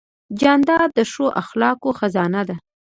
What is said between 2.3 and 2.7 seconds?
ده.